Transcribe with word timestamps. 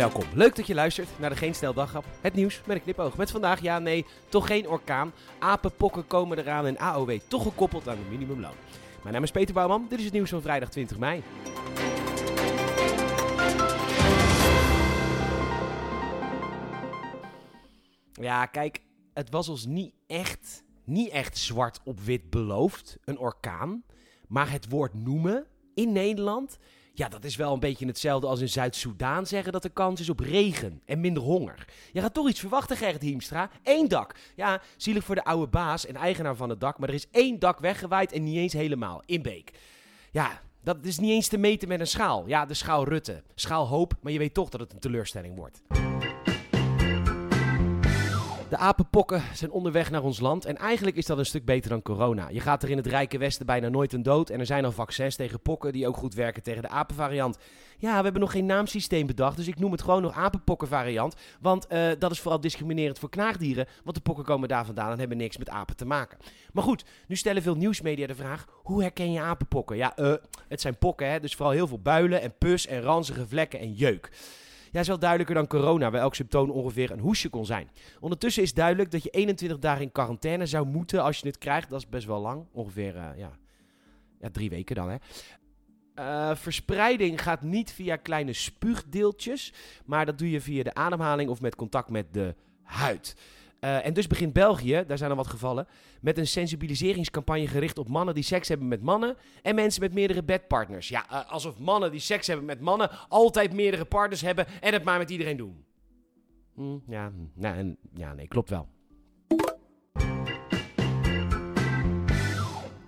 Welkom. 0.00 0.24
Leuk 0.34 0.56
dat 0.56 0.66
je 0.66 0.74
luistert 0.74 1.08
naar 1.18 1.30
de 1.30 1.36
Geen 1.36 1.54
Stel 1.54 1.74
Daggrap. 1.74 2.04
Het 2.20 2.34
nieuws 2.34 2.60
met 2.66 2.76
een 2.76 2.82
knipoog. 2.82 3.16
Met 3.16 3.30
vandaag, 3.30 3.60
ja 3.60 3.78
nee, 3.78 4.06
toch 4.28 4.46
geen 4.46 4.68
orkaan. 4.68 5.12
Apenpokken 5.38 6.06
komen 6.06 6.38
eraan 6.38 6.66
en 6.66 6.78
AOW 6.78 7.18
toch 7.28 7.42
gekoppeld 7.42 7.88
aan 7.88 7.96
de 7.96 8.10
minimumloon. 8.10 8.54
Mijn 9.02 9.14
naam 9.14 9.22
is 9.22 9.30
Peter 9.30 9.54
Bouwman. 9.54 9.86
Dit 9.88 9.98
is 9.98 10.04
het 10.04 10.14
nieuws 10.14 10.30
van 10.30 10.42
vrijdag 10.42 10.70
20 10.70 10.98
mei. 10.98 11.22
Ja, 18.12 18.46
kijk, 18.46 18.82
het 19.14 19.30
was 19.30 19.48
ons 19.48 19.66
niet 19.66 19.94
echt, 20.06 20.64
niet 20.84 21.10
echt 21.10 21.38
zwart 21.38 21.80
op 21.84 22.00
wit 22.00 22.30
beloofd, 22.30 22.98
een 23.04 23.18
orkaan. 23.18 23.84
Maar 24.28 24.50
het 24.50 24.68
woord 24.68 24.94
noemen 24.94 25.46
in 25.74 25.92
Nederland, 25.92 26.58
ja, 26.92 27.08
dat 27.08 27.24
is 27.24 27.36
wel 27.36 27.52
een 27.52 27.60
beetje 27.60 27.86
hetzelfde 27.86 28.26
als 28.26 28.40
in 28.40 28.48
Zuid-Soedan 28.48 29.26
zeggen 29.26 29.52
dat 29.52 29.64
er 29.64 29.70
kans 29.70 30.00
is 30.00 30.08
op 30.08 30.20
regen 30.20 30.82
en 30.84 31.00
minder 31.00 31.22
honger. 31.22 31.64
Je 31.92 32.00
gaat 32.00 32.14
toch 32.14 32.28
iets 32.28 32.40
verwachten, 32.40 32.76
Gerrit 32.76 33.02
Hiemstra. 33.02 33.50
Eén 33.62 33.88
dak. 33.88 34.14
Ja, 34.36 34.60
zielig 34.76 35.04
voor 35.04 35.14
de 35.14 35.24
oude 35.24 35.46
baas 35.46 35.86
en 35.86 35.96
eigenaar 35.96 36.36
van 36.36 36.48
het 36.48 36.60
dak, 36.60 36.78
maar 36.78 36.88
er 36.88 36.94
is 36.94 37.10
één 37.10 37.38
dak 37.38 37.58
weggewaaid 37.58 38.12
en 38.12 38.22
niet 38.22 38.36
eens 38.36 38.52
helemaal, 38.52 39.02
in 39.06 39.22
Beek. 39.22 39.52
Ja, 40.10 40.40
dat 40.62 40.84
is 40.84 40.98
niet 40.98 41.10
eens 41.10 41.28
te 41.28 41.38
meten 41.38 41.68
met 41.68 41.80
een 41.80 41.86
schaal. 41.86 42.26
Ja, 42.26 42.46
de 42.46 42.54
schaal 42.54 42.84
Rutte. 42.84 43.22
Schaal 43.34 43.66
hoop, 43.66 43.94
maar 44.00 44.12
je 44.12 44.18
weet 44.18 44.34
toch 44.34 44.48
dat 44.48 44.60
het 44.60 44.72
een 44.72 44.78
teleurstelling 44.78 45.36
wordt. 45.36 45.62
De 48.50 48.56
apenpokken 48.56 49.22
zijn 49.34 49.50
onderweg 49.50 49.90
naar 49.90 50.02
ons 50.02 50.20
land 50.20 50.44
en 50.44 50.56
eigenlijk 50.56 50.96
is 50.96 51.06
dat 51.06 51.18
een 51.18 51.26
stuk 51.26 51.44
beter 51.44 51.70
dan 51.70 51.82
corona. 51.82 52.28
Je 52.28 52.40
gaat 52.40 52.62
er 52.62 52.70
in 52.70 52.76
het 52.76 52.86
rijke 52.86 53.18
westen 53.18 53.46
bijna 53.46 53.68
nooit 53.68 53.92
een 53.92 54.02
dood 54.02 54.30
en 54.30 54.40
er 54.40 54.46
zijn 54.46 54.64
al 54.64 54.72
vaccins 54.72 55.16
tegen 55.16 55.40
pokken 55.40 55.72
die 55.72 55.88
ook 55.88 55.96
goed 55.96 56.14
werken 56.14 56.42
tegen 56.42 56.62
de 56.62 56.68
apenvariant. 56.68 57.38
Ja, 57.78 57.96
we 57.96 58.02
hebben 58.02 58.20
nog 58.20 58.30
geen 58.30 58.46
naamsysteem 58.46 59.06
bedacht, 59.06 59.36
dus 59.36 59.46
ik 59.46 59.58
noem 59.58 59.72
het 59.72 59.82
gewoon 59.82 60.02
nog 60.02 60.12
apenpokkenvariant, 60.12 61.14
want 61.40 61.66
uh, 61.72 61.90
dat 61.98 62.10
is 62.10 62.20
vooral 62.20 62.40
discriminerend 62.40 62.98
voor 62.98 63.10
knaagdieren, 63.10 63.66
want 63.84 63.96
de 63.96 64.02
pokken 64.02 64.24
komen 64.24 64.48
daar 64.48 64.66
vandaan 64.66 64.92
en 64.92 64.98
hebben 64.98 65.16
niks 65.16 65.36
met 65.36 65.50
apen 65.50 65.76
te 65.76 65.86
maken. 65.86 66.18
Maar 66.52 66.64
goed, 66.64 66.84
nu 67.06 67.16
stellen 67.16 67.42
veel 67.42 67.56
nieuwsmedia 67.56 68.06
de 68.06 68.14
vraag, 68.14 68.46
hoe 68.62 68.82
herken 68.82 69.12
je 69.12 69.20
apenpokken? 69.20 69.76
Ja, 69.76 69.98
uh, 69.98 70.14
het 70.48 70.60
zijn 70.60 70.78
pokken, 70.78 71.10
hè, 71.10 71.20
dus 71.20 71.34
vooral 71.34 71.54
heel 71.54 71.66
veel 71.66 71.80
builen 71.82 72.20
en 72.20 72.34
pus 72.38 72.66
en 72.66 72.82
ranzige 72.82 73.26
vlekken 73.26 73.60
en 73.60 73.72
jeuk. 73.72 74.10
Ja, 74.70 74.80
is 74.80 74.88
wel 74.88 74.98
duidelijker 74.98 75.34
dan 75.34 75.46
corona, 75.46 75.90
waar 75.90 76.00
elk 76.00 76.14
symptoom 76.14 76.50
ongeveer 76.50 76.90
een 76.90 76.98
hoesje 76.98 77.28
kon 77.28 77.46
zijn. 77.46 77.70
Ondertussen 78.00 78.42
is 78.42 78.54
duidelijk 78.54 78.90
dat 78.90 79.02
je 79.02 79.10
21 79.10 79.58
dagen 79.58 79.82
in 79.82 79.92
quarantaine 79.92 80.46
zou 80.46 80.66
moeten 80.66 81.02
als 81.02 81.18
je 81.18 81.26
het 81.26 81.38
krijgt. 81.38 81.70
Dat 81.70 81.80
is 81.80 81.88
best 81.88 82.06
wel 82.06 82.20
lang. 82.20 82.46
Ongeveer, 82.52 82.94
uh, 82.96 83.08
ja, 83.16 83.30
ja, 84.20 84.30
drie 84.30 84.50
weken 84.50 84.74
dan, 84.74 84.88
hè. 84.88 84.96
Uh, 85.98 86.36
verspreiding 86.36 87.22
gaat 87.22 87.42
niet 87.42 87.72
via 87.72 87.96
kleine 87.96 88.32
spuugdeeltjes, 88.32 89.52
maar 89.84 90.06
dat 90.06 90.18
doe 90.18 90.30
je 90.30 90.40
via 90.40 90.62
de 90.62 90.74
ademhaling 90.74 91.30
of 91.30 91.40
met 91.40 91.56
contact 91.56 91.90
met 91.90 92.14
de 92.14 92.34
huid. 92.62 93.16
Uh, 93.60 93.86
en 93.86 93.92
dus 93.92 94.06
begint 94.06 94.32
België, 94.32 94.84
daar 94.86 94.98
zijn 94.98 95.10
al 95.10 95.16
wat 95.16 95.26
gevallen, 95.26 95.66
met 96.00 96.18
een 96.18 96.26
sensibiliseringscampagne 96.26 97.46
gericht 97.46 97.78
op 97.78 97.88
mannen 97.88 98.14
die 98.14 98.24
seks 98.24 98.48
hebben 98.48 98.68
met 98.68 98.82
mannen 98.82 99.16
en 99.42 99.54
mensen 99.54 99.80
met 99.82 99.92
meerdere 99.94 100.22
bedpartners. 100.22 100.88
Ja, 100.88 101.06
uh, 101.10 101.30
alsof 101.30 101.58
mannen 101.58 101.90
die 101.90 102.00
seks 102.00 102.26
hebben 102.26 102.46
met 102.46 102.60
mannen 102.60 102.90
altijd 103.08 103.52
meerdere 103.52 103.84
partners 103.84 104.20
hebben 104.20 104.46
en 104.60 104.72
het 104.72 104.84
maar 104.84 104.98
met 104.98 105.10
iedereen 105.10 105.36
doen. 105.36 105.64
Hm, 106.54 106.78
ja, 106.86 107.12
nou, 107.34 107.76
ja, 107.94 108.12
nee, 108.14 108.28
klopt 108.28 108.50
wel. 108.50 108.68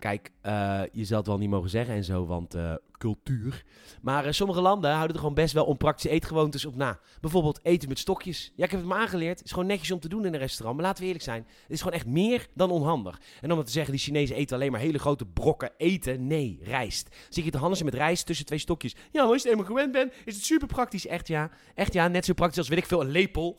Kijk, 0.03 0.31
uh, 0.43 0.83
je 0.93 1.05
zal 1.05 1.17
het 1.17 1.27
wel 1.27 1.39
niet 1.39 1.51
mogen 1.51 1.71
zeggen 1.71 1.95
en 1.95 2.05
zo, 2.05 2.27
want 2.27 2.55
uh, 2.55 2.75
cultuur. 2.99 3.65
Maar 4.01 4.27
uh, 4.27 4.33
sommige 4.33 4.61
landen 4.61 4.91
houden 4.91 5.13
er 5.13 5.19
gewoon 5.19 5.35
best 5.35 5.55
wel 5.55 5.65
onpraktische 5.65 6.11
eetgewoontes 6.11 6.65
op 6.65 6.77
na. 6.77 7.01
Bijvoorbeeld 7.21 7.61
eten 7.63 7.89
met 7.89 7.99
stokjes. 7.99 8.53
Ja, 8.57 8.65
ik 8.65 8.71
heb 8.71 8.81
het 8.81 8.89
me 8.89 8.95
aangeleerd. 8.95 9.39
Het 9.39 9.47
is 9.47 9.53
gewoon 9.53 9.67
netjes 9.67 9.91
om 9.91 10.01
te 10.01 10.09
doen 10.09 10.27
in 10.27 10.33
een 10.33 10.41
restaurant. 10.41 10.77
Maar 10.77 10.87
laten 10.87 11.01
we 11.01 11.07
eerlijk 11.07 11.25
zijn, 11.25 11.47
het 11.63 11.71
is 11.71 11.79
gewoon 11.79 11.97
echt 11.97 12.07
meer 12.07 12.47
dan 12.55 12.71
onhandig. 12.71 13.21
En 13.41 13.53
om 13.53 13.65
te 13.65 13.71
zeggen, 13.71 13.93
die 13.93 14.03
Chinezen 14.03 14.37
eten 14.37 14.57
alleen 14.57 14.71
maar 14.71 14.81
hele 14.81 14.99
grote 14.99 15.27
brokken 15.27 15.71
eten. 15.77 16.27
Nee, 16.27 16.59
rijst. 16.63 17.17
Zie 17.29 17.45
je 17.45 17.51
te 17.51 17.59
handelen 17.59 17.85
met 17.85 17.95
rijst 17.95 18.27
tussen 18.27 18.47
twee 18.47 18.59
stokjes. 18.59 18.95
Ja, 19.13 19.23
als 19.23 19.31
je 19.31 19.39
het 19.39 19.47
eenmaal 19.47 19.67
gewend 19.67 19.93
bent, 19.93 20.13
is 20.25 20.35
het 20.35 20.45
super 20.45 20.69
praktisch. 20.69 21.07
Echt 21.07 21.29
ja, 21.29 21.51
echt 21.75 21.93
ja, 21.93 22.09
net 22.09 22.25
zo 22.25 22.33
praktisch 22.33 22.59
als 22.59 22.69
weet 22.69 22.79
ik 22.79 22.87
veel, 22.87 23.01
een 23.01 23.11
lepel. 23.11 23.59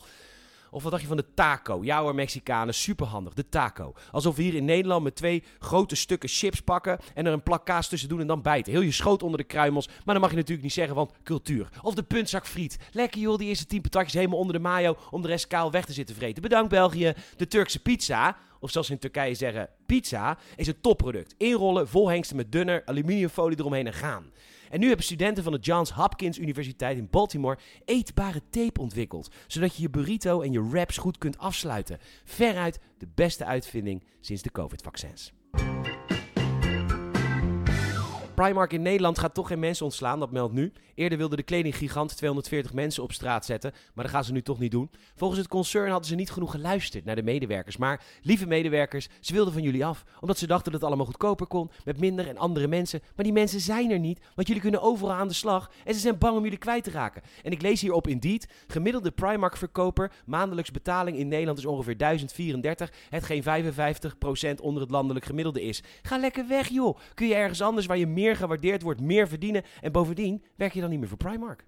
Of 0.74 0.82
wat 0.82 0.90
dacht 0.90 1.02
je 1.02 1.08
van 1.08 1.16
de 1.16 1.34
taco? 1.34 1.78
Ja 1.82 2.00
hoor, 2.00 2.14
Mexicanen, 2.14 2.74
superhandig. 2.74 3.34
De 3.34 3.48
taco. 3.48 3.94
Alsof 4.10 4.36
we 4.36 4.42
hier 4.42 4.54
in 4.54 4.64
Nederland 4.64 5.02
met 5.02 5.16
twee 5.16 5.42
grote 5.58 5.94
stukken 5.94 6.28
chips 6.28 6.60
pakken 6.60 6.98
en 7.14 7.26
er 7.26 7.32
een 7.32 7.42
plak 7.42 7.64
kaas 7.64 7.88
tussen 7.88 8.08
doen 8.08 8.20
en 8.20 8.26
dan 8.26 8.42
bijten. 8.42 8.72
Heel 8.72 8.80
je 8.80 8.92
schoot 8.92 9.22
onder 9.22 9.38
de 9.38 9.44
kruimels. 9.44 9.86
Maar 9.86 10.14
dan 10.14 10.20
mag 10.20 10.30
je 10.30 10.36
natuurlijk 10.36 10.62
niet 10.62 10.72
zeggen, 10.72 10.94
want 10.94 11.12
cultuur. 11.22 11.68
Of 11.82 11.94
de 11.94 12.02
puntzak 12.02 12.46
friet. 12.46 12.78
Lekker 12.92 13.20
joh, 13.20 13.38
die 13.38 13.48
eerste 13.48 13.66
tien 13.66 13.80
patatjes 13.80 14.14
helemaal 14.14 14.38
onder 14.38 14.54
de 14.54 14.60
mayo 14.60 14.96
om 15.10 15.22
de 15.22 15.28
rest 15.28 15.46
kaal 15.46 15.70
weg 15.70 15.84
te 15.84 15.92
zitten 15.92 16.14
vreten. 16.14 16.42
Bedankt 16.42 16.68
België. 16.68 17.14
De 17.36 17.46
Turkse 17.46 17.78
pizza 17.78 18.36
of 18.60 18.70
zoals 18.70 18.86
ze 18.86 18.92
in 18.92 18.98
Turkije 18.98 19.34
zeggen, 19.34 19.68
pizza, 19.86 20.38
is 20.56 20.66
een 20.66 20.80
topproduct. 20.80 21.34
Inrollen, 21.38 21.88
volhengsten 21.88 22.36
met 22.36 22.52
dunner, 22.52 22.82
aluminiumfolie 22.84 23.58
eromheen 23.58 23.86
en 23.86 23.92
gaan. 23.92 24.32
En 24.74 24.80
nu 24.80 24.86
hebben 24.86 25.04
studenten 25.04 25.44
van 25.44 25.52
de 25.52 25.58
Johns 25.58 25.90
Hopkins 25.90 26.38
Universiteit 26.38 26.98
in 26.98 27.08
Baltimore 27.10 27.58
eetbare 27.84 28.42
tape 28.50 28.80
ontwikkeld, 28.80 29.34
zodat 29.46 29.76
je 29.76 29.82
je 29.82 29.90
burrito 29.90 30.40
en 30.40 30.52
je 30.52 30.68
wraps 30.68 30.96
goed 30.96 31.18
kunt 31.18 31.38
afsluiten. 31.38 31.98
Veruit 32.24 32.78
de 32.98 33.08
beste 33.14 33.44
uitvinding 33.44 34.04
sinds 34.20 34.42
de 34.42 34.50
COVID-vaccins. 34.50 35.32
Primark 38.34 38.72
in 38.72 38.82
Nederland 38.82 39.18
gaat 39.18 39.34
toch 39.34 39.48
geen 39.48 39.58
mensen 39.58 39.84
ontslaan, 39.84 40.20
dat 40.20 40.30
meldt 40.30 40.54
nu. 40.54 40.72
Eerder 40.94 41.18
wilde 41.18 41.36
de 41.36 41.42
kledinggigant 41.42 42.16
240 42.16 42.72
mensen 42.72 43.02
op 43.02 43.12
straat 43.12 43.44
zetten, 43.44 43.72
maar 43.94 44.04
dat 44.04 44.14
gaan 44.14 44.24
ze 44.24 44.32
nu 44.32 44.42
toch 44.42 44.58
niet 44.58 44.70
doen. 44.70 44.90
Volgens 45.16 45.40
het 45.40 45.48
concern 45.48 45.90
hadden 45.90 46.08
ze 46.08 46.14
niet 46.14 46.30
genoeg 46.30 46.50
geluisterd 46.50 47.04
naar 47.04 47.16
de 47.16 47.22
medewerkers. 47.22 47.76
Maar 47.76 48.02
lieve 48.22 48.46
medewerkers, 48.46 49.08
ze 49.20 49.32
wilden 49.32 49.52
van 49.52 49.62
jullie 49.62 49.84
af, 49.84 50.04
omdat 50.20 50.38
ze 50.38 50.46
dachten 50.46 50.72
dat 50.72 50.80
het 50.80 50.88
allemaal 50.88 51.06
goedkoper 51.06 51.46
kon, 51.46 51.70
met 51.84 52.00
minder 52.00 52.28
en 52.28 52.38
andere 52.38 52.68
mensen. 52.68 53.00
Maar 53.16 53.24
die 53.24 53.34
mensen 53.34 53.60
zijn 53.60 53.90
er 53.90 53.98
niet, 53.98 54.20
want 54.34 54.46
jullie 54.46 54.62
kunnen 54.62 54.82
overal 54.82 55.12
aan 55.12 55.28
de 55.28 55.34
slag 55.34 55.70
en 55.84 55.94
ze 55.94 56.00
zijn 56.00 56.18
bang 56.18 56.36
om 56.36 56.42
jullie 56.42 56.58
kwijt 56.58 56.84
te 56.84 56.90
raken. 56.90 57.22
En 57.42 57.52
ik 57.52 57.62
lees 57.62 57.80
hierop 57.80 58.08
Indeed, 58.08 58.48
gemiddelde 58.66 59.10
Primark-verkoper, 59.10 60.12
maandelijks 60.26 60.70
betaling 60.70 61.16
in 61.16 61.28
Nederland 61.28 61.58
is 61.58 61.66
ongeveer 61.66 61.96
1034, 61.96 62.92
hetgeen 63.10 63.42
55% 63.42 64.60
onder 64.60 64.82
het 64.82 64.90
landelijk 64.90 65.24
gemiddelde 65.24 65.62
is. 65.62 65.82
Ga 66.02 66.18
lekker 66.18 66.48
weg 66.48 66.68
joh, 66.68 66.98
kun 67.14 67.26
je 67.26 67.34
ergens 67.34 67.62
anders 67.62 67.86
waar 67.86 67.98
je 67.98 68.06
meer 68.06 68.23
meer 68.24 68.36
gewaardeerd 68.36 68.82
wordt, 68.82 69.00
meer 69.00 69.28
verdienen. 69.28 69.62
En 69.80 69.92
bovendien 69.92 70.44
werk 70.56 70.72
je 70.72 70.80
dan 70.80 70.90
niet 70.90 70.98
meer 70.98 71.08
voor 71.08 71.16
Primark. 71.16 71.64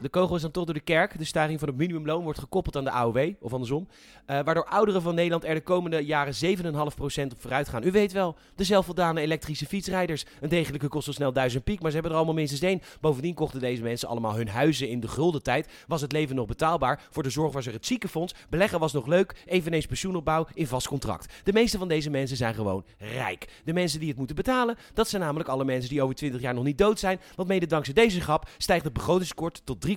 De 0.00 0.08
kogel 0.08 0.36
is 0.36 0.42
dan 0.42 0.50
toch 0.50 0.64
door 0.64 0.74
de 0.74 0.80
kerk. 0.80 1.18
De 1.18 1.24
stijging 1.24 1.58
van 1.58 1.68
het 1.68 1.76
minimumloon 1.76 2.22
wordt 2.22 2.38
gekoppeld 2.38 2.76
aan 2.76 2.84
de 2.84 2.90
AOW, 2.90 3.32
of 3.40 3.52
andersom. 3.52 3.88
Uh, 4.26 4.40
waardoor 4.44 4.64
ouderen 4.64 5.02
van 5.02 5.14
Nederland 5.14 5.44
er 5.44 5.54
de 5.54 5.60
komende 5.60 6.04
jaren 6.04 6.34
7,5% 6.58 6.74
op 6.74 7.00
vooruit 7.36 7.68
gaan. 7.68 7.84
U 7.84 7.90
weet 7.90 8.12
wel, 8.12 8.36
de 8.54 8.64
zelfvoldane 8.64 9.20
elektrische 9.20 9.66
fietsrijders. 9.66 10.24
Een 10.40 10.48
degelijke 10.48 10.88
kost 10.88 11.12
snel 11.12 11.32
duizend 11.32 11.64
piek, 11.64 11.80
maar 11.80 11.88
ze 11.88 11.94
hebben 11.94 12.12
er 12.12 12.18
allemaal 12.18 12.36
minstens 12.36 12.62
één. 12.62 12.82
Bovendien 13.00 13.34
kochten 13.34 13.60
deze 13.60 13.82
mensen 13.82 14.08
allemaal 14.08 14.36
hun 14.36 14.48
huizen 14.48 14.88
in 14.88 15.00
de 15.00 15.08
gulden 15.08 15.42
tijd. 15.42 15.68
Was 15.86 16.00
het 16.00 16.12
leven 16.12 16.36
nog 16.36 16.46
betaalbaar? 16.46 17.02
Voor 17.10 17.22
de 17.22 17.30
zorg 17.30 17.52
was 17.52 17.66
er 17.66 17.72
het 17.72 17.86
ziekenfonds. 17.86 18.34
Beleggen 18.48 18.80
was 18.80 18.92
nog 18.92 19.06
leuk. 19.06 19.36
Eveneens 19.46 19.86
pensioenopbouw 19.86 20.46
in 20.54 20.66
vast 20.66 20.88
contract. 20.88 21.34
De 21.44 21.52
meeste 21.52 21.78
van 21.78 21.88
deze 21.88 22.10
mensen 22.10 22.36
zijn 22.36 22.54
gewoon 22.54 22.84
rijk. 22.98 23.48
De 23.64 23.72
mensen 23.72 23.98
die 23.98 24.08
het 24.08 24.18
moeten 24.18 24.36
betalen, 24.36 24.76
dat 24.94 25.08
zijn 25.08 25.22
namelijk 25.22 25.48
alle 25.48 25.64
mensen 25.64 25.90
die 25.90 26.02
over 26.02 26.14
20 26.14 26.40
jaar 26.40 26.54
nog 26.54 26.64
niet 26.64 26.78
dood 26.78 26.98
zijn. 26.98 27.20
Want 27.36 27.48
mede 27.48 27.66
dankzij 27.66 27.94
deze 27.94 28.20
grap 28.20 28.48
stijgt 28.58 28.84
het 28.84 28.92
begrotingskort 28.92 29.62
tot 29.64 29.80
3 29.80 29.89
3,4%. 29.90 29.96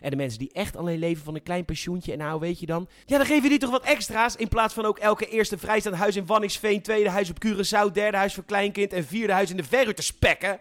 En 0.00 0.10
de 0.10 0.16
mensen 0.16 0.38
die 0.38 0.52
echt 0.52 0.76
alleen 0.76 0.98
leven 0.98 1.24
van 1.24 1.34
een 1.34 1.42
klein 1.42 1.64
pensioentje 1.64 2.12
en 2.12 2.18
nou 2.18 2.40
weet 2.40 2.60
je 2.60 2.66
dan... 2.66 2.88
Ja, 3.04 3.18
dan 3.18 3.42
je 3.42 3.48
die 3.48 3.58
toch 3.58 3.70
wat 3.70 3.84
extra's 3.84 4.36
in 4.36 4.48
plaats 4.48 4.74
van 4.74 4.84
ook 4.84 4.98
elke 4.98 5.28
eerste 5.28 5.58
vrijstaand 5.58 5.96
huis 5.96 6.16
in 6.16 6.26
Wanningsveen, 6.26 6.82
tweede 6.82 7.10
huis 7.10 7.30
op 7.30 7.44
Curaçao, 7.46 7.92
derde 7.92 8.16
huis 8.16 8.34
voor 8.34 8.44
kleinkind 8.44 8.92
en 8.92 9.04
vierde 9.04 9.32
huis 9.32 9.50
in 9.50 9.56
de 9.56 9.64
verre 9.64 9.94
te 9.94 10.02
spekken. 10.02 10.60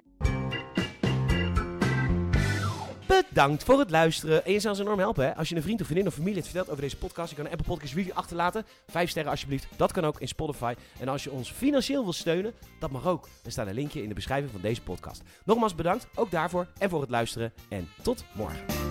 Bedankt 3.07 3.63
voor 3.63 3.79
het 3.79 3.89
luisteren. 3.89 4.45
En 4.45 4.51
je 4.51 4.59
zou 4.59 4.73
ons 4.73 4.83
enorm 4.83 4.99
helpen 4.99 5.25
hè? 5.25 5.35
als 5.35 5.49
je 5.49 5.55
een 5.55 5.61
vriend 5.61 5.79
of 5.81 5.85
vriendin 5.85 6.07
of 6.07 6.13
familie 6.13 6.35
het 6.35 6.45
vertelt 6.45 6.69
over 6.69 6.81
deze 6.81 6.97
podcast. 6.97 7.29
Je 7.29 7.35
kan 7.35 7.45
een 7.45 7.51
Apple 7.51 7.67
Podcast 7.67 7.93
review 7.93 8.13
achterlaten. 8.13 8.65
Vijf 8.87 9.09
sterren 9.09 9.31
alsjeblieft. 9.31 9.67
Dat 9.75 9.91
kan 9.91 10.05
ook 10.05 10.19
in 10.19 10.27
Spotify. 10.27 10.73
En 10.99 11.07
als 11.07 11.23
je 11.23 11.31
ons 11.31 11.51
financieel 11.51 12.03
wil 12.03 12.13
steunen, 12.13 12.53
dat 12.79 12.91
mag 12.91 13.07
ook. 13.07 13.27
Er 13.43 13.51
staat 13.51 13.67
een 13.67 13.73
linkje 13.73 14.01
in 14.01 14.07
de 14.09 14.15
beschrijving 14.15 14.51
van 14.51 14.61
deze 14.61 14.81
podcast. 14.81 15.21
Nogmaals 15.45 15.75
bedankt, 15.75 16.07
ook 16.15 16.31
daarvoor 16.31 16.67
en 16.77 16.89
voor 16.89 17.01
het 17.01 17.09
luisteren. 17.09 17.53
En 17.69 17.89
tot 18.01 18.23
morgen. 18.33 18.84